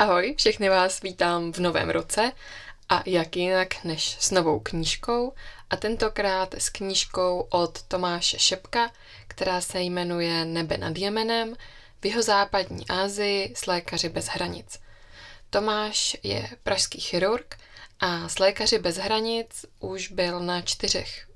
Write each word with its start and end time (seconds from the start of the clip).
Ahoj, 0.00 0.34
všechny 0.36 0.68
vás 0.68 1.00
vítám 1.00 1.52
v 1.52 1.58
novém 1.58 1.90
roce 1.90 2.32
a 2.88 3.02
jak 3.06 3.36
jinak 3.36 3.84
než 3.84 4.16
s 4.20 4.30
novou 4.30 4.60
knížkou 4.60 5.32
a 5.70 5.76
tentokrát 5.76 6.54
s 6.54 6.68
knížkou 6.68 7.46
od 7.50 7.82
Tomáše 7.82 8.38
Šepka, 8.38 8.92
která 9.28 9.60
se 9.60 9.80
jmenuje 9.80 10.44
Nebe 10.44 10.78
nad 10.78 10.96
Jemenem 10.96 11.54
v 12.00 12.06
jeho 12.06 12.22
západní 12.22 12.88
Asii 12.88 13.54
s 13.56 13.66
lékaři 13.66 14.08
bez 14.08 14.26
hranic. 14.26 14.80
Tomáš 15.50 16.16
je 16.22 16.48
pražský 16.62 17.00
chirurg 17.00 17.56
a 18.00 18.28
s 18.28 18.38
lékaři 18.38 18.78
bez 18.78 18.96
hranic 18.96 19.66
už 19.80 20.08
byl 20.08 20.40
na 20.40 20.62
čtyřech 20.62 21.28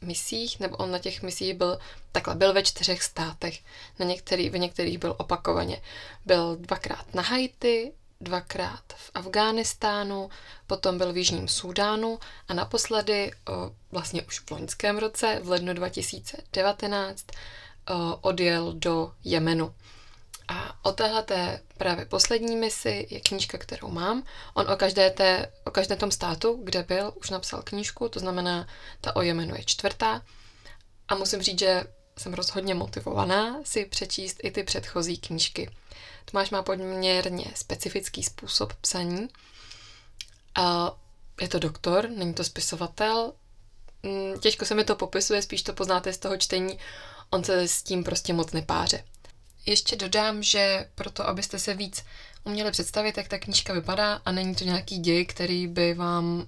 misích, 0.00 0.60
nebo 0.60 0.76
on 0.76 0.90
na 0.90 0.98
těch 0.98 1.22
misích 1.22 1.54
byl 1.54 1.78
takhle, 2.12 2.34
byl 2.34 2.52
ve 2.52 2.62
čtyřech 2.62 3.02
státech, 3.02 3.58
na 3.98 4.06
některý, 4.06 4.50
v 4.50 4.58
některých 4.58 4.98
byl 4.98 5.14
opakovaně. 5.18 5.82
Byl 6.26 6.56
dvakrát 6.56 7.14
na 7.14 7.22
Haiti, 7.22 7.92
dvakrát 8.20 8.82
v 8.96 9.10
Afghánistánu, 9.14 10.30
potom 10.66 10.98
byl 10.98 11.12
v 11.12 11.16
Jižním 11.16 11.48
Súdánu 11.48 12.18
a 12.48 12.54
naposledy 12.54 13.30
o, 13.48 13.70
vlastně 13.90 14.22
už 14.22 14.40
v 14.40 14.50
loňském 14.50 14.98
roce, 14.98 15.40
v 15.42 15.48
lednu 15.48 15.74
2019, 15.74 17.26
o, 17.88 18.16
odjel 18.16 18.72
do 18.72 19.12
Jemenu. 19.24 19.74
A 20.48 20.86
o 20.86 20.92
téhle 20.92 21.24
právě 21.78 22.04
poslední 22.04 22.56
misi 22.56 23.06
je 23.10 23.20
knížka, 23.20 23.58
kterou 23.58 23.88
mám. 23.88 24.22
On 24.54 24.70
o 24.70 24.76
každé, 24.76 25.10
té, 25.10 25.52
o 25.64 25.70
každé 25.70 25.96
tom 25.96 26.10
státu, 26.10 26.60
kde 26.64 26.82
byl, 26.82 27.12
už 27.14 27.30
napsal 27.30 27.62
knížku, 27.62 28.08
to 28.08 28.20
znamená, 28.20 28.66
ta 29.00 29.16
o 29.16 29.22
Jemenu 29.22 29.54
je 29.54 29.64
čtvrtá. 29.64 30.22
A 31.08 31.14
musím 31.14 31.42
říct, 31.42 31.58
že 31.58 31.84
jsem 32.18 32.34
rozhodně 32.34 32.74
motivovaná 32.74 33.60
si 33.64 33.84
přečíst 33.84 34.40
i 34.42 34.50
ty 34.50 34.62
předchozí 34.62 35.18
knížky. 35.18 35.70
Tomáš 36.24 36.50
má 36.50 36.62
poměrně 36.62 37.44
specifický 37.54 38.22
způsob 38.22 38.74
psaní. 38.74 39.28
A 40.54 40.96
je 41.40 41.48
to 41.48 41.58
doktor, 41.58 42.10
není 42.10 42.34
to 42.34 42.44
spisovatel. 42.44 43.32
Mm, 44.02 44.40
těžko 44.40 44.64
se 44.64 44.74
mi 44.74 44.84
to 44.84 44.96
popisuje, 44.96 45.42
spíš 45.42 45.62
to 45.62 45.72
poznáte 45.72 46.12
z 46.12 46.18
toho 46.18 46.36
čtení. 46.36 46.78
On 47.30 47.44
se 47.44 47.68
s 47.68 47.82
tím 47.82 48.04
prostě 48.04 48.32
moc 48.32 48.52
nepáře. 48.52 49.04
Ještě 49.66 49.96
dodám, 49.96 50.42
že 50.42 50.90
proto, 50.94 51.28
abyste 51.28 51.58
se 51.58 51.74
víc 51.74 52.04
uměli 52.44 52.70
představit, 52.70 53.16
jak 53.16 53.28
ta 53.28 53.38
knížka 53.38 53.72
vypadá 53.72 54.20
a 54.24 54.32
není 54.32 54.54
to 54.54 54.64
nějaký 54.64 54.98
děj, 54.98 55.26
který 55.26 55.66
by 55.66 55.94
vám 55.94 56.46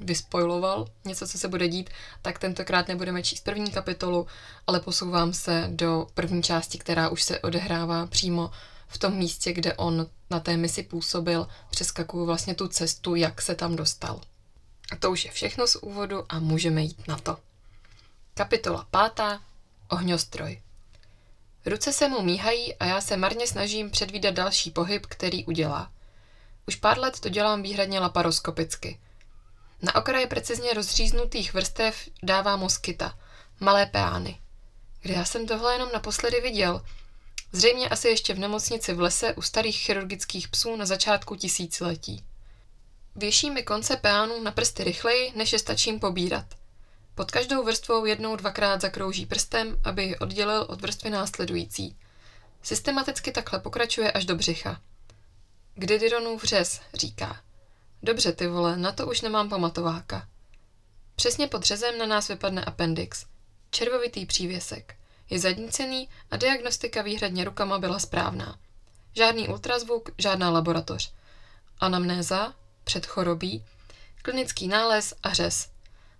vyspoiloval 0.00 0.86
něco, 1.04 1.28
co 1.28 1.38
se 1.38 1.48
bude 1.48 1.68
dít, 1.68 1.90
tak 2.22 2.38
tentokrát 2.38 2.88
nebudeme 2.88 3.22
číst 3.22 3.44
první 3.44 3.70
kapitolu, 3.70 4.26
ale 4.66 4.80
posouvám 4.80 5.32
se 5.32 5.68
do 5.70 6.06
první 6.14 6.42
části, 6.42 6.78
která 6.78 7.08
už 7.08 7.22
se 7.22 7.40
odehrává 7.40 8.06
přímo 8.06 8.50
v 8.88 8.98
tom 8.98 9.14
místě, 9.14 9.52
kde 9.52 9.74
on 9.74 10.06
na 10.30 10.40
té 10.40 10.56
misi 10.56 10.82
působil, 10.82 11.48
přeskakuju 11.70 12.26
vlastně 12.26 12.54
tu 12.54 12.68
cestu, 12.68 13.14
jak 13.14 13.42
se 13.42 13.54
tam 13.54 13.76
dostal. 13.76 14.20
A 14.92 14.96
to 14.96 15.10
už 15.10 15.24
je 15.24 15.30
všechno 15.30 15.66
z 15.66 15.76
úvodu 15.76 16.24
a 16.28 16.38
můžeme 16.38 16.82
jít 16.82 17.08
na 17.08 17.16
to. 17.16 17.36
Kapitola 18.34 18.86
pátá. 18.90 19.40
Ohňostroj. 19.88 20.60
Ruce 21.66 21.92
se 21.92 22.08
mu 22.08 22.22
míhají 22.22 22.74
a 22.74 22.84
já 22.84 23.00
se 23.00 23.16
marně 23.16 23.46
snažím 23.46 23.90
předvídat 23.90 24.34
další 24.34 24.70
pohyb, 24.70 25.06
který 25.06 25.44
udělá. 25.44 25.92
Už 26.68 26.76
pár 26.76 26.98
let 26.98 27.20
to 27.20 27.28
dělám 27.28 27.62
výhradně 27.62 28.00
laparoskopicky. 28.00 28.98
Na 29.82 29.94
okraji 29.94 30.26
precizně 30.26 30.74
rozříznutých 30.74 31.54
vrstev 31.54 31.96
dává 32.22 32.56
moskyta, 32.56 33.18
malé 33.60 33.86
peány. 33.86 34.40
Kde 35.02 35.14
já 35.14 35.24
jsem 35.24 35.46
tohle 35.46 35.74
jenom 35.74 35.88
naposledy 35.92 36.40
viděl? 36.40 36.84
Zřejmě 37.52 37.88
asi 37.88 38.08
ještě 38.08 38.34
v 38.34 38.38
nemocnici 38.38 38.94
v 38.94 39.00
lese 39.00 39.34
u 39.34 39.42
starých 39.42 39.76
chirurgických 39.76 40.48
psů 40.48 40.76
na 40.76 40.86
začátku 40.86 41.36
tisíciletí. 41.36 42.24
Věší 43.16 43.50
mi 43.50 43.62
konce 43.62 43.96
peánů 43.96 44.42
na 44.42 44.50
prsty 44.50 44.84
rychleji, 44.84 45.32
než 45.36 45.52
je 45.52 45.58
stačím 45.58 46.00
pobírat. 46.00 46.46
Pod 47.14 47.30
každou 47.30 47.64
vrstvou 47.64 48.04
jednou 48.04 48.36
dvakrát 48.36 48.80
zakrouží 48.80 49.26
prstem, 49.26 49.80
aby 49.84 50.04
ji 50.04 50.18
oddělil 50.18 50.66
od 50.68 50.80
vrstvy 50.80 51.10
následující. 51.10 51.96
Systematicky 52.62 53.32
takhle 53.32 53.58
pokračuje 53.58 54.12
až 54.12 54.24
do 54.24 54.36
břicha. 54.36 54.80
Kdy 55.74 55.98
Dironův 55.98 56.44
řez, 56.44 56.80
říká. 56.94 57.40
Dobře 58.02 58.32
ty 58.32 58.46
vole, 58.46 58.76
na 58.76 58.92
to 58.92 59.06
už 59.06 59.20
nemám 59.20 59.48
pamatováka. 59.48 60.28
Přesně 61.16 61.46
pod 61.46 61.62
řezem 61.62 61.98
na 61.98 62.06
nás 62.06 62.28
vypadne 62.28 62.64
appendix. 62.64 63.26
Červovitý 63.70 64.26
přívěsek. 64.26 64.94
Je 65.30 65.38
zadnícený 65.38 66.08
a 66.30 66.36
diagnostika 66.36 67.02
výhradně 67.02 67.44
rukama 67.44 67.78
byla 67.78 67.98
správná. 67.98 68.58
Žádný 69.16 69.48
ultrazvuk, 69.48 70.10
žádná 70.18 70.50
laboratoř. 70.50 71.12
Anamnéza, 71.80 72.54
předchorobí, 72.84 73.64
klinický 74.22 74.68
nález 74.68 75.14
a 75.22 75.32
řez. 75.32 75.68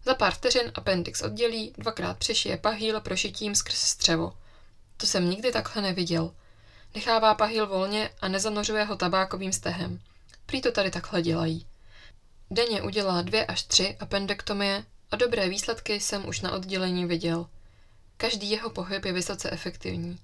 Za 0.05 0.15
pár 0.15 0.33
vteřin 0.33 0.73
appendix 0.75 1.23
oddělí, 1.23 1.75
dvakrát 1.79 2.19
přešije 2.19 2.57
pahýl 2.57 3.01
prošitím 3.01 3.55
skrz 3.55 3.79
střevo. 3.79 4.33
To 4.97 5.07
jsem 5.07 5.31
nikdy 5.31 5.53
takhle 5.53 5.83
neviděl. 5.83 6.35
Nechává 6.95 7.35
pahýl 7.35 7.67
volně 7.67 8.11
a 8.21 8.29
nezanořuje 8.29 8.85
ho 8.85 8.97
tabákovým 8.97 9.53
stehem. 9.53 10.01
Prý 10.47 10.63
to 10.63 10.73
tady 10.73 10.91
takhle 10.91 11.23
dělají. 11.23 11.67
Denně 12.53 12.83
udělá 12.83 13.23
dvě 13.23 13.47
až 13.47 13.63
tři 13.63 13.97
appendektomie 14.01 14.85
a 15.11 15.17
dobré 15.17 15.49
výsledky 15.49 16.01
jsem 16.01 16.29
už 16.29 16.41
na 16.41 16.53
oddělení 16.53 17.07
viděl. 17.07 17.47
Každý 18.17 18.51
jeho 18.51 18.71
pohyb 18.71 19.05
je 19.05 19.13
vysoce 19.13 19.51
efektivní. 19.51 20.19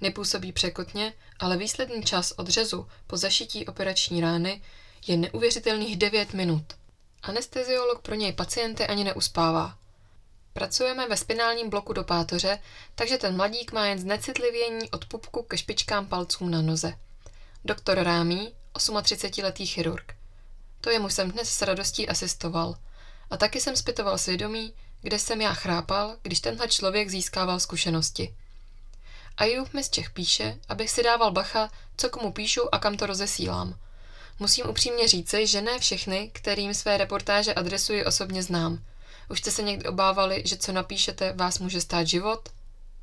Nepůsobí 0.00 0.52
překotně, 0.52 1.12
ale 1.38 1.56
výsledný 1.56 2.02
čas 2.02 2.32
od 2.36 2.48
řezu 2.48 2.88
po 3.06 3.16
zašití 3.16 3.66
operační 3.66 4.20
rány 4.20 4.62
je 5.06 5.16
neuvěřitelných 5.16 5.96
9 5.96 6.34
minut. 6.34 6.64
Anesteziolog 7.22 8.02
pro 8.02 8.14
něj 8.14 8.32
pacienty 8.32 8.86
ani 8.86 9.04
neuspává. 9.04 9.78
Pracujeme 10.52 11.08
ve 11.08 11.16
spinálním 11.16 11.70
bloku 11.70 11.92
do 11.92 12.04
pátoře, 12.04 12.58
takže 12.94 13.18
ten 13.18 13.36
mladík 13.36 13.72
má 13.72 13.86
jen 13.86 13.98
znecitlivění 13.98 14.90
od 14.90 15.04
pupku 15.04 15.42
ke 15.42 15.58
špičkám 15.58 16.06
palců 16.06 16.48
na 16.48 16.62
noze. 16.62 16.94
Doktor 17.64 17.98
Rámí, 17.98 18.54
38-letý 18.74 19.66
chirurg. 19.66 20.21
To 20.82 20.90
jemu 20.90 21.08
jsem 21.08 21.30
dnes 21.30 21.48
s 21.48 21.62
radostí 21.62 22.08
asistoval. 22.08 22.76
A 23.30 23.36
taky 23.36 23.60
jsem 23.60 23.76
zpytoval 23.76 24.18
svědomí, 24.18 24.74
kde 25.02 25.18
jsem 25.18 25.40
já 25.40 25.54
chrápal, 25.54 26.16
když 26.22 26.40
tenhle 26.40 26.68
člověk 26.68 27.10
získával 27.10 27.60
zkušenosti. 27.60 28.34
Ayub 29.36 29.74
mi 29.74 29.84
z 29.84 29.90
Čech 29.90 30.10
píše, 30.10 30.58
abych 30.68 30.90
si 30.90 31.02
dával 31.02 31.32
bacha, 31.32 31.70
co 31.96 32.10
komu 32.10 32.32
píšu 32.32 32.74
a 32.74 32.78
kam 32.78 32.96
to 32.96 33.06
rozesílám. 33.06 33.78
Musím 34.38 34.68
upřímně 34.68 35.08
říci, 35.08 35.46
že 35.46 35.62
ne 35.62 35.78
všechny, 35.78 36.30
kterým 36.34 36.74
své 36.74 36.96
reportáže 36.96 37.54
adresuji 37.54 38.04
osobně 38.04 38.42
znám. 38.42 38.84
Už 39.28 39.38
jste 39.38 39.50
se 39.50 39.62
někdy 39.62 39.88
obávali, 39.88 40.42
že 40.46 40.56
co 40.56 40.72
napíšete, 40.72 41.32
vás 41.32 41.58
může 41.58 41.80
stát 41.80 42.06
život? 42.06 42.48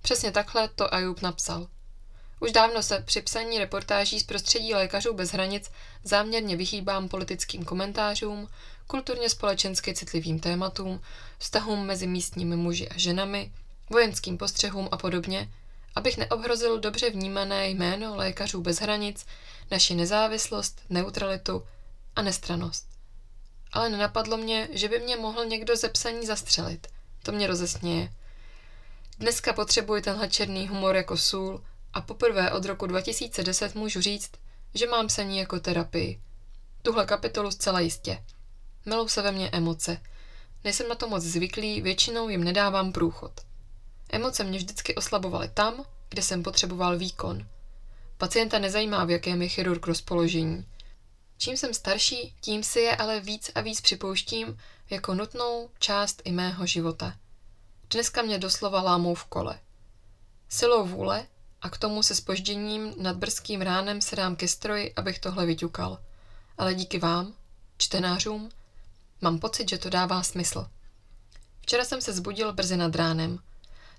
Přesně 0.01 0.31
takhle 0.31 0.68
to 0.68 0.94
Ayub 0.94 1.22
napsal. 1.22 1.68
Už 2.39 2.51
dávno 2.51 2.83
se 2.83 3.03
při 3.05 3.22
psaní 3.22 3.59
reportáží 3.59 4.19
z 4.19 4.23
prostředí 4.23 4.73
lékařů 4.73 5.13
bez 5.13 5.31
hranic 5.31 5.72
záměrně 6.03 6.55
vyhýbám 6.55 7.09
politickým 7.09 7.66
komentářům, 7.66 8.50
kulturně 8.88 9.29
společensky 9.29 9.94
citlivým 9.94 10.39
tématům, 10.39 11.01
vztahům 11.38 11.85
mezi 11.85 12.07
místními 12.07 12.55
muži 12.55 12.89
a 12.89 12.97
ženami, 12.97 13.51
vojenským 13.89 14.38
postřehům 14.38 14.89
a 14.91 14.97
podobně, 14.97 15.50
abych 15.95 16.17
neobhrozil 16.17 16.79
dobře 16.79 17.09
vnímané 17.09 17.69
jméno 17.69 18.16
lékařů 18.16 18.61
bez 18.61 18.79
hranic, 18.79 19.25
naši 19.71 19.95
nezávislost, 19.95 20.81
neutralitu 20.89 21.63
a 22.16 22.21
nestranost. 22.21 22.85
Ale 23.71 23.89
nenapadlo 23.89 24.38
mě, 24.38 24.69
že 24.71 24.88
by 24.88 25.00
mě 25.00 25.17
mohl 25.17 25.45
někdo 25.45 25.75
ze 25.75 25.89
psaní 25.89 26.25
zastřelit. 26.25 26.88
To 27.23 27.31
mě 27.31 27.47
rozesměje. 27.47 28.09
Dneska 29.19 29.53
potřebuji 29.53 30.01
tenhle 30.01 30.29
černý 30.29 30.67
humor 30.67 30.95
jako 30.95 31.17
sůl 31.17 31.63
a 31.99 32.01
poprvé 32.01 32.51
od 32.51 32.65
roku 32.65 32.87
2010 32.87 33.75
můžu 33.75 34.01
říct, 34.01 34.31
že 34.74 34.88
mám 34.88 35.07
psaní 35.07 35.38
jako 35.38 35.59
terapii. 35.59 36.21
Tuhle 36.81 37.06
kapitolu 37.06 37.51
zcela 37.51 37.79
jistě. 37.79 38.24
Melou 38.85 39.07
se 39.07 39.21
ve 39.21 39.31
mně 39.31 39.50
emoce. 39.50 40.01
Nejsem 40.63 40.89
na 40.89 40.95
to 40.95 41.09
moc 41.09 41.24
zvyklý, 41.24 41.81
většinou 41.81 42.29
jim 42.29 42.44
nedávám 42.44 42.91
průchod. 42.91 43.31
Emoce 44.09 44.44
mě 44.44 44.57
vždycky 44.57 44.95
oslabovaly 44.95 45.50
tam, 45.50 45.85
kde 46.09 46.21
jsem 46.21 46.44
potřeboval 46.44 46.97
výkon. 46.97 47.47
Pacienta 48.18 48.59
nezajímá, 48.59 49.06
v 49.06 49.09
jakém 49.09 49.41
je 49.41 49.47
chirurg 49.50 49.88
rozpoložení. 49.88 50.65
Čím 51.38 51.57
jsem 51.57 51.74
starší, 51.74 52.35
tím 52.41 52.63
si 52.63 52.79
je 52.79 52.95
ale 52.95 53.19
víc 53.19 53.51
a 53.56 53.62
víc 53.62 53.81
připouštím 53.81 54.57
jako 54.89 55.13
nutnou 55.13 55.69
část 55.79 56.21
i 56.25 56.31
mého 56.31 56.65
života. 56.65 57.13
Dneska 57.89 58.21
mě 58.21 58.38
doslova 58.38 58.81
lámou 58.81 59.15
v 59.15 59.25
kole. 59.25 59.59
Silou 60.50 60.85
vůle 60.85 61.27
a 61.61 61.69
k 61.69 61.77
tomu 61.77 62.03
se 62.03 62.15
spožděním 62.15 62.94
nad 62.97 63.15
brzkým 63.15 63.61
ránem 63.61 64.01
se 64.01 64.15
dám 64.15 64.35
ke 64.35 64.47
stroji, 64.47 64.94
abych 64.95 65.19
tohle 65.19 65.45
vyťukal. 65.45 66.00
Ale 66.57 66.73
díky 66.73 67.00
vám, 67.00 67.33
čtenářům, 67.77 68.50
mám 69.21 69.39
pocit, 69.39 69.69
že 69.69 69.77
to 69.77 69.89
dává 69.89 70.23
smysl. 70.23 70.67
Včera 71.61 71.85
jsem 71.85 72.01
se 72.01 72.13
zbudil 72.13 72.53
brzy 72.53 72.77
nad 72.77 72.95
ránem. 72.95 73.39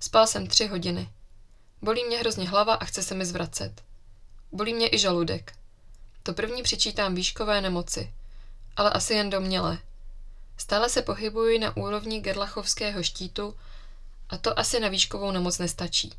Spal 0.01 0.27
jsem 0.27 0.47
tři 0.47 0.67
hodiny. 0.67 1.11
Bolí 1.83 2.05
mě 2.05 2.19
hrozně 2.19 2.49
hlava 2.49 2.75
a 2.75 2.85
chce 2.85 3.03
se 3.03 3.15
mi 3.15 3.25
zvracet. 3.25 3.83
Bolí 4.53 4.75
mě 4.75 4.95
i 4.95 4.99
žaludek. 4.99 5.53
To 6.23 6.33
první 6.33 6.63
přičítám 6.63 7.15
výškové 7.15 7.61
nemoci, 7.61 8.13
ale 8.77 8.91
asi 8.91 9.15
jen 9.15 9.31
domnělé. 9.31 9.79
Stále 10.57 10.89
se 10.89 11.03
pohybuji 11.03 11.59
na 11.59 11.77
úrovni 11.77 12.21
gerlachovského 12.21 13.03
štítu 13.03 13.57
a 14.29 14.39
to 14.39 14.59
asi 14.59 14.81
na 14.81 14.89
výškovou 14.89 15.31
nemoc 15.31 15.59
nestačí. 15.59 16.13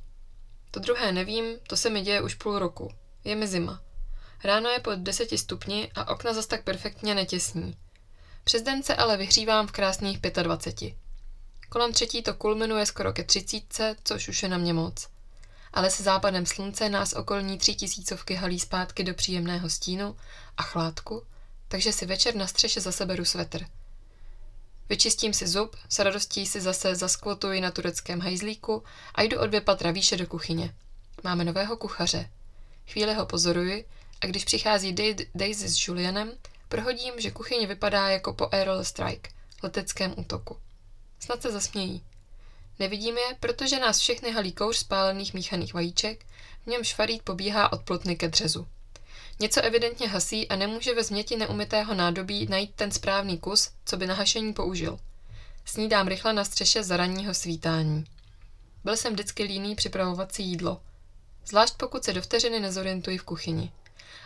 To 0.72 0.80
druhé 0.80 1.12
nevím, 1.12 1.46
to 1.68 1.78
se 1.78 1.90
mi 1.90 2.02
děje 2.02 2.22
už 2.22 2.36
půl 2.36 2.60
roku. 2.60 2.92
Je 3.24 3.36
mi 3.36 3.48
zima. 3.48 3.82
Ráno 4.44 4.70
je 4.70 4.80
pod 4.80 5.00
10 5.00 5.38
stupni 5.38 5.92
a 5.96 6.10
okna 6.10 6.34
zas 6.34 6.48
tak 6.48 6.64
perfektně 6.64 7.16
netěsní. 7.16 7.78
Přes 8.44 8.62
den 8.62 8.84
se 8.84 8.96
ale 8.96 9.18
vyhřívám 9.18 9.68
v 9.68 9.72
krásných 9.72 10.20
25. 10.44 10.96
Kolem 11.70 11.94
třetí 11.94 12.24
to 12.24 12.34
kulminuje 12.34 12.86
skoro 12.86 13.14
ke 13.14 13.24
třicítce, 13.24 13.96
což 14.04 14.28
už 14.28 14.44
je 14.44 14.50
na 14.50 14.58
mě 14.58 14.74
moc. 14.74 15.08
Ale 15.74 15.90
se 15.90 16.04
západem 16.04 16.46
slunce 16.46 16.90
nás 16.90 17.14
okolní 17.14 17.58
tří 17.58 17.76
tisícovky 17.76 18.34
halí 18.34 18.60
zpátky 18.60 19.04
do 19.04 19.14
příjemného 19.14 19.70
stínu 19.70 20.16
a 20.58 20.64
chládku, 20.64 21.26
takže 21.68 21.94
si 21.94 22.06
večer 22.06 22.36
na 22.36 22.48
střeše 22.48 22.82
zase 22.82 23.06
beru 23.06 23.26
svetr. 23.26 23.66
Vyčistím 24.92 25.34
si 25.34 25.48
zub, 25.48 25.76
s 25.90 26.00
radostí 26.00 26.46
si 26.46 26.62
zase 26.62 26.96
zaskvotuji 26.96 27.62
na 27.62 27.72
tureckém 27.72 28.20
hajzlíku 28.20 28.84
a 29.16 29.22
jdu 29.22 29.40
o 29.40 29.48
dvě 29.48 29.62
patra 29.62 29.92
výše 29.92 30.18
do 30.18 30.28
kuchyně. 30.28 30.76
Máme 31.24 31.46
nového 31.46 31.78
kuchaře. 31.78 32.30
Chvíli 32.88 33.14
ho 33.14 33.26
pozoruji 33.26 33.86
a 34.22 34.26
když 34.26 34.46
přichází 34.46 34.96
Daisy 35.36 35.70
s 35.70 35.88
Julianem, 35.88 36.32
prohodím, 36.70 37.14
že 37.18 37.32
kuchyně 37.32 37.68
vypadá 37.68 38.10
jako 38.10 38.34
po 38.34 38.48
Aerial 38.52 38.84
Strike, 38.84 39.32
leteckém 39.64 40.14
útoku. 40.18 40.58
Snad 41.20 41.42
se 41.42 41.52
zasmějí. 41.52 42.04
Nevidím 42.80 43.18
je, 43.18 43.36
protože 43.40 43.80
nás 43.80 44.00
všechny 44.00 44.32
halí 44.32 44.52
kouř 44.52 44.78
spálených 44.78 45.34
míchaných 45.34 45.74
vajíček, 45.74 46.26
v 46.64 46.68
němž 46.68 46.94
Farid 46.94 47.22
pobíhá 47.22 47.74
od 47.74 47.82
plotny 47.82 48.16
ke 48.16 48.28
dřezu. 48.28 48.68
Něco 49.42 49.62
evidentně 49.62 50.08
hasí 50.08 50.48
a 50.48 50.56
nemůže 50.56 50.96
ve 50.96 51.04
změti 51.04 51.36
neumytého 51.36 51.94
nádobí 51.94 52.48
najít 52.50 52.76
ten 52.76 52.92
správný 52.92 53.38
kus, 53.38 53.72
co 53.86 53.98
by 53.98 54.08
na 54.08 54.14
hašení 54.14 54.54
použil. 54.54 55.00
Snídám 55.66 56.08
rychle 56.08 56.34
na 56.34 56.44
střeše 56.44 56.84
za 56.84 56.98
ranního 56.98 57.34
svítání. 57.34 58.06
Byl 58.84 58.98
jsem 58.98 59.14
vždycky 59.14 59.44
líný 59.44 59.76
připravovat 59.76 60.32
si 60.32 60.42
jídlo. 60.42 60.82
Zvlášť 61.46 61.74
pokud 61.78 62.04
se 62.04 62.14
do 62.14 62.22
vteřiny 62.22 62.60
nezorientuji 62.60 63.18
v 63.18 63.24
kuchyni. 63.24 63.72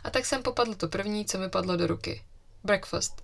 A 0.04 0.10
tak 0.10 0.26
jsem 0.26 0.44
popadl 0.44 0.76
to 0.76 0.88
první, 0.88 1.26
co 1.26 1.38
mi 1.38 1.50
padlo 1.50 1.78
do 1.78 1.88
ruky. 1.88 2.24
Breakfast. 2.64 3.22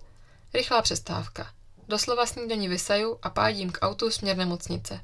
Rychlá 0.54 0.82
přestávka. 0.82 1.52
Doslova 1.88 2.26
snídaní 2.26 2.68
vysaju 2.68 3.18
a 3.22 3.30
pádím 3.30 3.72
k 3.72 3.78
autu 3.82 4.10
směr 4.10 4.36
nemocnice. 4.36 5.00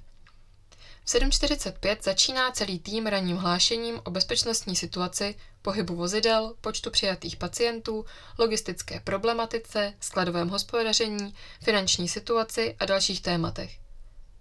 V 1.09 1.11
7.45 1.11 1.97
začíná 2.03 2.51
celý 2.51 2.79
tým 2.79 3.07
ranním 3.07 3.37
hlášením 3.37 4.01
o 4.05 4.11
bezpečnostní 4.11 4.77
situaci, 4.77 5.35
pohybu 5.63 5.97
vozidel, 5.97 6.55
počtu 6.61 6.91
přijatých 6.91 7.37
pacientů, 7.37 8.05
logistické 8.39 9.01
problematice, 9.01 9.95
skladovém 10.01 10.49
hospodaření, 10.49 11.35
finanční 11.63 12.09
situaci 12.09 12.77
a 12.81 12.87
dalších 12.87 13.21
tématech. 13.21 13.79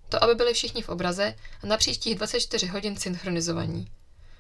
To, 0.10 0.24
aby 0.24 0.36
byli 0.36 0.54
všichni 0.54 0.82
v 0.82 0.90
obraze 0.90 1.36
a 1.64 1.68
na 1.68 1.78
příštích 1.78 2.16
24 2.16 2.68
hodin 2.68 2.98
synchronizovaní. 2.98 3.92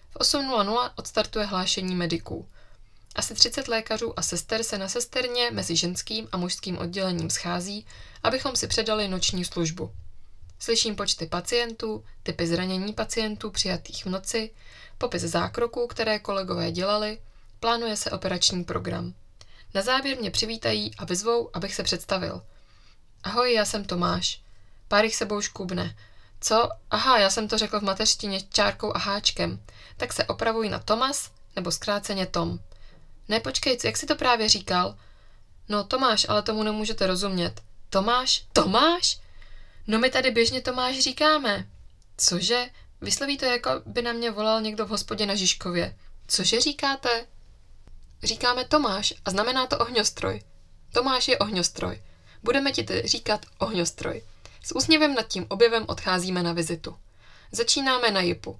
V 0.10 0.16
8.00 0.16 0.92
odstartuje 0.96 1.46
hlášení 1.46 1.96
mediků. 1.96 2.50
Asi 3.16 3.34
30 3.34 3.68
lékařů 3.68 4.20
a 4.20 4.22
sester 4.22 4.64
se 4.64 4.78
na 4.78 4.88
sesterně 4.88 5.52
mezi 5.52 5.76
ženským 5.76 6.28
a 6.32 6.38
mužským 6.38 6.78
oddělením 6.78 7.30
schází, 7.30 7.86
abychom 8.24 8.56
si 8.56 8.68
předali 8.68 9.08
noční 9.08 9.46
službu. 9.46 9.92
Slyším 10.60 10.96
počty 10.96 11.26
pacientů, 11.26 12.04
typy 12.24 12.48
zranění 12.48 12.94
pacientů 12.94 13.52
přijatých 13.52 14.06
v 14.06 14.10
noci, 14.10 14.52
popis 14.98 15.22
zákroků, 15.22 15.88
které 15.88 16.20
kolegové 16.20 16.72
dělali, 16.72 17.22
plánuje 17.60 17.96
se 17.96 18.12
operační 18.12 18.64
program. 18.64 19.14
Na 19.74 19.82
závěr 19.82 20.18
mě 20.18 20.32
přivítají 20.32 20.92
a 20.98 21.06
vyzvou, 21.06 21.50
abych 21.54 21.76
se 21.76 21.84
představil. 21.84 22.42
Ahoj, 23.24 23.54
já 23.54 23.66
jsem 23.66 23.86
Tomáš. 23.86 24.42
Pár 24.88 25.04
jich 25.04 25.16
sebou 25.16 25.42
škubne. 25.42 25.96
Co? 26.42 26.70
Aha, 26.92 27.20
já 27.20 27.30
jsem 27.30 27.48
to 27.48 27.58
řekl 27.58 27.80
v 27.80 27.84
mateřštině 27.84 28.42
čárkou 28.42 28.96
a 28.96 29.00
háčkem. 29.00 29.64
Tak 29.98 30.14
se 30.14 30.24
opravuj 30.24 30.70
na 30.70 30.80
Tomas, 30.80 31.32
nebo 31.56 31.72
zkráceně 31.72 32.26
Tom. 32.26 32.60
Ne, 33.28 33.40
počkej, 33.40 33.78
jak 33.84 33.98
jsi 33.98 34.06
to 34.06 34.16
právě 34.16 34.50
říkal? 34.50 34.96
No, 35.70 35.84
Tomáš, 35.84 36.26
ale 36.30 36.44
tomu 36.44 36.64
nemůžete 36.64 37.08
rozumět. 37.08 37.62
Tomáš? 37.90 38.46
Tomáš? 38.54 39.20
No 39.88 40.00
my 40.00 40.10
tady 40.10 40.32
běžně 40.32 40.62
Tomáš 40.62 41.00
říkáme. 41.00 41.68
Cože? 42.18 42.70
Vysloví 43.02 43.38
to, 43.38 43.46
jako 43.46 43.70
by 43.86 44.02
na 44.02 44.14
mě 44.14 44.32
volal 44.32 44.62
někdo 44.62 44.86
v 44.86 44.90
hospodě 44.90 45.26
na 45.26 45.36
Žižkově. 45.36 45.98
Cože 46.28 46.62
říkáte? 46.62 47.26
Říkáme 48.24 48.66
Tomáš 48.66 49.14
a 49.26 49.32
znamená 49.32 49.68
to 49.68 49.78
ohňostroj. 49.78 50.42
Tomáš 50.94 51.28
je 51.28 51.38
ohňostroj. 51.38 52.02
Budeme 52.44 52.72
ti 52.72 52.84
tedy 52.84 53.08
říkat 53.08 53.46
ohňostroj. 53.58 54.22
S 54.64 54.76
úsměvem 54.76 55.16
nad 55.16 55.28
tím 55.28 55.46
objevem 55.50 55.86
odcházíme 55.88 56.44
na 56.44 56.54
vizitu. 56.54 56.98
Začínáme 57.52 58.12
na 58.12 58.22
JIPu. 58.22 58.60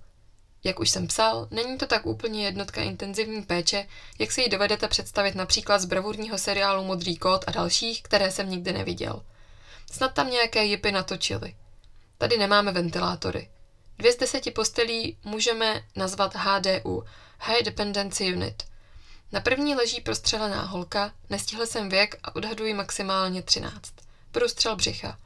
Jak 0.64 0.80
už 0.80 0.90
jsem 0.90 1.08
psal, 1.08 1.48
není 1.52 1.78
to 1.78 1.88
tak 1.88 2.06
úplně 2.06 2.46
jednotka 2.46 2.82
intenzivní 2.82 3.42
péče, 3.42 3.88
jak 4.20 4.32
si 4.32 4.42
ji 4.42 4.50
dovedete 4.50 4.88
představit 4.88 5.36
například 5.36 5.80
z 5.80 5.86
bravurního 5.86 6.38
seriálu 6.38 6.84
Modrý 6.84 7.18
kód 7.18 7.44
a 7.48 7.52
dalších, 7.52 8.04
které 8.04 8.32
jsem 8.32 8.50
nikdy 8.50 8.74
neviděl. 8.74 9.24
Snad 9.92 10.14
tam 10.14 10.30
nějaké 10.30 10.66
jipy 10.66 10.92
natočili. 10.92 11.56
Tady 12.18 12.38
nemáme 12.38 12.72
ventilátory. 12.72 13.50
Dvě 13.98 14.14
z 14.14 14.18
deseti 14.18 14.52
postelí 14.52 15.18
můžeme 15.24 15.84
nazvat 15.96 16.36
HDU, 16.36 17.04
High 17.40 17.64
Dependency 17.64 18.34
Unit. 18.34 18.64
Na 19.32 19.42
první 19.42 19.76
leží 19.76 20.02
prostřelená 20.02 20.62
holka, 20.62 21.14
nestihl 21.30 21.66
jsem 21.66 21.90
věk 21.90 22.20
a 22.24 22.36
odhaduji 22.36 22.74
maximálně 22.74 23.42
13. 23.42 23.94
Průstřel 24.32 24.76
břicha. 24.76 25.20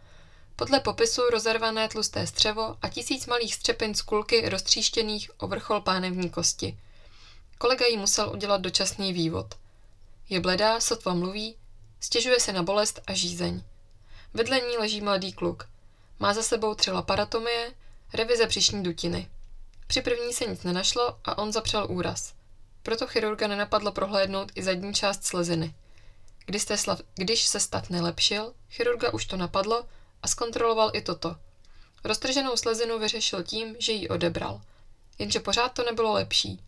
Podle 0.56 0.80
popisu 0.80 1.22
rozervané 1.30 1.88
tlusté 1.88 2.28
střevo 2.28 2.76
a 2.82 2.90
tisíc 2.90 3.26
malých 3.26 3.56
střepin 3.56 3.96
z 3.96 4.02
kulky 4.02 4.50
roztříštěných 4.50 5.32
o 5.38 5.48
vrchol 5.48 5.82
pánevní 5.82 6.30
kosti. 6.30 6.78
Kolega 7.58 7.86
jí 7.86 7.98
musel 7.98 8.30
udělat 8.30 8.62
dočasný 8.62 9.14
vývod. 9.14 9.56
Je 10.30 10.40
bledá, 10.40 10.80
sotva 10.80 11.14
mluví, 11.14 11.56
stěžuje 12.00 12.40
se 12.40 12.54
na 12.54 12.64
bolest 12.64 13.02
a 13.08 13.14
žízeň. 13.14 13.64
Vedle 14.34 14.60
ní 14.60 14.78
leží 14.78 15.02
mladý 15.02 15.34
kluk. 15.34 15.70
Má 16.20 16.34
za 16.34 16.44
sebou 16.44 16.76
tři 16.76 16.92
laparatomie, 16.92 17.74
revize 18.14 18.46
břišní 18.46 18.84
dutiny. 18.84 19.30
Při 19.88 20.02
první 20.02 20.34
se 20.34 20.46
nic 20.46 20.64
nenašlo 20.64 21.20
a 21.26 21.38
on 21.38 21.52
zapřel 21.52 21.88
úraz. 21.90 22.34
Proto 22.84 23.08
chirurga 23.08 23.48
nenapadlo 23.48 23.92
prohlédnout 23.92 24.52
i 24.56 24.64
zadní 24.64 24.94
část 24.94 25.24
sleziny. 25.24 25.74
Když, 26.46 26.64
slav, 26.76 27.02
když 27.16 27.48
se 27.48 27.60
stav 27.60 27.90
nelepšil, 27.90 28.54
chirurga 28.70 29.14
už 29.14 29.26
to 29.26 29.38
napadlo 29.38 29.86
a 30.24 30.28
zkontroloval 30.28 30.92
i 30.94 31.02
toto. 31.02 31.36
Roztrženou 32.04 32.58
slezinu 32.58 33.00
vyřešil 33.00 33.44
tím, 33.44 33.76
že 33.80 33.92
ji 33.92 34.10
odebral. 34.10 34.62
Jenže 35.20 35.40
pořád 35.40 35.70
to 35.70 35.84
nebylo 35.84 36.14
lepší. 36.14 36.64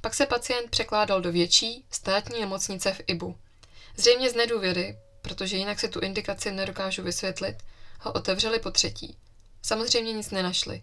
Pak 0.00 0.14
se 0.14 0.26
pacient 0.26 0.70
překládal 0.70 1.20
do 1.20 1.32
větší, 1.32 1.84
státní 1.90 2.40
nemocnice 2.40 2.92
v 2.92 3.00
Ibu. 3.06 3.36
Zřejmě 3.96 4.30
z 4.30 4.34
nedůvěry, 4.34 4.98
protože 5.32 5.56
jinak 5.56 5.80
si 5.80 5.88
tu 5.88 6.00
indikaci 6.00 6.50
nedokážu 6.50 7.02
vysvětlit, 7.02 7.56
ho 8.00 8.12
otevřeli 8.12 8.58
po 8.58 8.70
třetí. 8.70 9.16
Samozřejmě 9.62 10.12
nic 10.12 10.30
nenašli. 10.30 10.82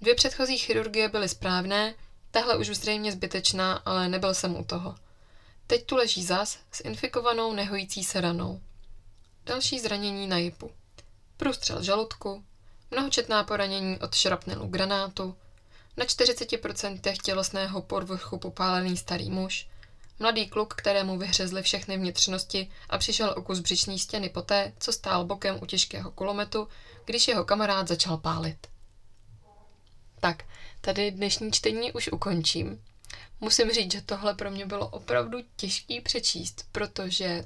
Dvě 0.00 0.14
předchozí 0.14 0.58
chirurgie 0.58 1.08
byly 1.08 1.28
správné, 1.28 1.94
tahle 2.30 2.56
už 2.56 2.66
zřejmě 2.66 3.12
zbytečná, 3.12 3.82
ale 3.84 4.08
nebyl 4.08 4.34
jsem 4.34 4.56
u 4.56 4.64
toho. 4.64 4.94
Teď 5.66 5.86
tu 5.86 5.96
leží 5.96 6.24
zas 6.24 6.58
s 6.72 6.80
infikovanou 6.84 7.52
nehojící 7.52 8.04
se 8.04 8.20
ranou. 8.20 8.60
Další 9.46 9.80
zranění 9.80 10.26
na 10.26 10.38
jipu. 10.38 10.70
Průstřel 11.36 11.82
žaludku, 11.82 12.44
mnohočetná 12.90 13.44
poranění 13.44 13.98
od 13.98 14.14
šrapnelu 14.14 14.66
granátu, 14.66 15.36
na 15.96 16.04
40% 16.04 17.16
tělesného 17.22 17.82
podvrchu 17.82 18.38
popálený 18.38 18.96
starý 18.96 19.30
muž, 19.30 19.66
Mladý 20.22 20.48
kluk, 20.48 20.74
kterému 20.74 21.18
vyhřezly 21.18 21.62
všechny 21.62 21.96
vnitřnosti 21.96 22.70
a 22.88 22.98
přišel 22.98 23.34
o 23.36 23.42
kus 23.42 23.58
břiční 23.58 23.98
stěny 23.98 24.28
poté, 24.28 24.72
co 24.78 24.92
stál 24.92 25.24
bokem 25.24 25.58
u 25.62 25.66
těžkého 25.66 26.10
kulometu, 26.10 26.68
když 27.04 27.28
jeho 27.28 27.44
kamarád 27.44 27.88
začal 27.88 28.16
pálit. 28.16 28.66
Tak, 30.20 30.44
tady 30.80 31.10
dnešní 31.10 31.52
čtení 31.52 31.92
už 31.92 32.08
ukončím. 32.12 32.84
Musím 33.40 33.70
říct, 33.70 33.92
že 33.92 34.00
tohle 34.00 34.34
pro 34.34 34.50
mě 34.50 34.66
bylo 34.66 34.88
opravdu 34.88 35.38
těžký 35.56 36.00
přečíst, 36.00 36.64
protože 36.72 37.44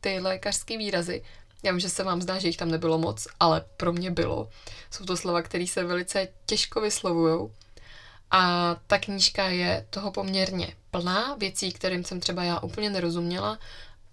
ty 0.00 0.20
lékařské 0.20 0.78
výrazy, 0.78 1.24
já 1.62 1.72
vím, 1.72 1.80
že 1.80 1.88
se 1.88 2.04
vám 2.04 2.22
zdá, 2.22 2.38
že 2.38 2.48
jich 2.48 2.56
tam 2.56 2.70
nebylo 2.70 2.98
moc, 2.98 3.26
ale 3.40 3.64
pro 3.76 3.92
mě 3.92 4.10
bylo. 4.10 4.48
Jsou 4.90 5.04
to 5.04 5.16
slova, 5.16 5.42
které 5.42 5.66
se 5.66 5.84
velice 5.84 6.28
těžko 6.46 6.80
vyslovují 6.80 7.50
a 8.30 8.74
ta 8.86 8.98
knížka 8.98 9.44
je 9.44 9.86
toho 9.90 10.10
poměrně 10.10 10.74
plná 10.90 11.34
věcí, 11.34 11.72
kterým 11.72 12.04
jsem 12.04 12.20
třeba 12.20 12.44
já 12.44 12.60
úplně 12.60 12.90
nerozuměla. 12.90 13.58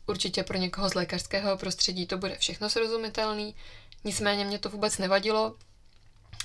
Určitě 0.07 0.43
pro 0.43 0.57
někoho 0.57 0.89
z 0.89 0.93
lékařského 0.93 1.57
prostředí 1.57 2.05
to 2.05 2.17
bude 2.17 2.35
všechno 2.35 2.69
srozumitelný, 2.69 3.55
nicméně 4.03 4.45
mě 4.45 4.59
to 4.59 4.69
vůbec 4.69 4.97
nevadilo. 4.97 5.55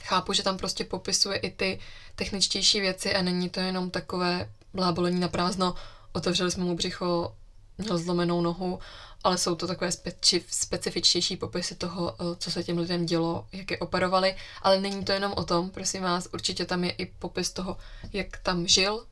Chápu, 0.02 0.32
že 0.32 0.42
tam 0.42 0.56
prostě 0.56 0.84
popisuje 0.84 1.38
i 1.38 1.50
ty 1.50 1.80
techničtější 2.14 2.80
věci 2.80 3.14
a 3.14 3.22
není 3.22 3.50
to 3.50 3.60
jenom 3.60 3.90
takové 3.90 4.50
blábolení 4.74 5.20
na 5.20 5.28
prázdno, 5.28 5.74
otevřeli 6.12 6.50
jsme 6.50 6.64
mu 6.64 6.76
břicho, 6.76 7.34
měl 7.80 7.98
zlomenou 7.98 8.40
nohu, 8.40 8.78
ale 9.24 9.38
jsou 9.38 9.54
to 9.54 9.66
takové 9.66 9.90
speci- 9.90 10.42
specifičtější 10.50 11.36
popisy 11.36 11.74
toho, 11.74 12.14
eh, 12.14 12.36
co 12.38 12.50
se 12.50 12.64
těm 12.64 12.78
lidem 12.78 13.06
dělo, 13.06 13.46
jak 13.52 13.70
je 13.70 13.78
operovali, 13.78 14.36
ale 14.62 14.80
není 14.80 15.04
to 15.04 15.12
jenom 15.12 15.32
o 15.36 15.44
tom, 15.44 15.70
prosím 15.70 16.02
vás, 16.02 16.28
určitě 16.32 16.64
tam 16.64 16.84
je 16.84 16.90
i 16.90 17.06
popis 17.06 17.52
toho, 17.52 17.76
jak 18.12 18.36
tam 18.38 18.66
žil, 18.66 19.06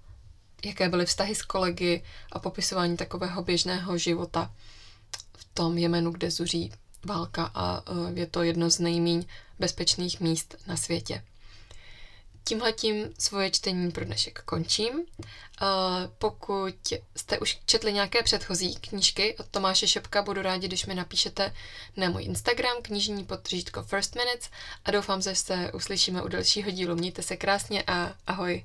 jaké 0.64 0.88
byly 0.88 1.06
vztahy 1.06 1.34
s 1.34 1.42
kolegy 1.42 2.02
a 2.32 2.38
popisování 2.38 2.96
takového 2.96 3.42
běžného 3.42 3.98
života 3.98 4.50
v 5.36 5.44
tom 5.54 5.78
Jemenu, 5.78 6.10
kde 6.10 6.30
zuří 6.30 6.72
válka 7.04 7.50
a 7.54 7.82
eh, 7.86 8.12
je 8.20 8.26
to 8.26 8.42
jedno 8.42 8.70
z 8.70 8.78
nejméně 8.78 9.24
bezpečných 9.58 10.20
míst 10.20 10.54
na 10.66 10.76
světě. 10.76 11.22
Tímhletím 12.48 13.14
svoje 13.18 13.50
čtení 13.50 13.90
pro 13.90 14.04
dnešek 14.04 14.42
končím. 14.42 14.92
Uh, 14.94 15.04
pokud 16.18 16.92
jste 17.16 17.38
už 17.38 17.58
četli 17.66 17.92
nějaké 17.92 18.22
předchozí 18.22 18.74
knížky 18.74 19.36
od 19.36 19.46
Tomáše 19.48 19.88
Šepka, 19.88 20.22
budu 20.22 20.42
rádi, 20.42 20.66
když 20.68 20.86
mi 20.86 20.94
napíšete 20.94 21.54
na 21.96 22.10
můj 22.10 22.24
Instagram 22.24 22.76
knižní 22.82 23.24
podřídko 23.24 23.82
First 23.82 24.14
Minutes 24.14 24.50
a 24.84 24.90
doufám, 24.90 25.22
že 25.22 25.34
se 25.34 25.72
uslyšíme 25.72 26.22
u 26.22 26.28
dalšího 26.28 26.70
dílu. 26.70 26.94
Mějte 26.94 27.22
se 27.22 27.36
krásně 27.36 27.84
a 27.86 28.14
ahoj. 28.26 28.64